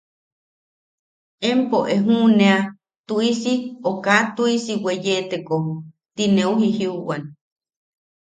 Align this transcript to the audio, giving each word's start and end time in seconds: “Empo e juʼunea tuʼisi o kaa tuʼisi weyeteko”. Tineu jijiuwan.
“Empo 1.51 1.79
e 1.95 1.97
juʼunea 2.05 2.57
tuʼisi 3.07 3.53
o 3.89 3.91
kaa 4.03 4.23
tuʼisi 4.35 4.73
weyeteko”. 4.83 5.55
Tineu 6.15 6.51
jijiuwan. 6.59 7.21